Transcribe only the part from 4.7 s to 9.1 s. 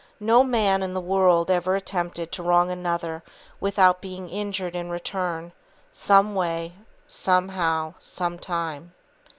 in return, someway, somehow, sometime.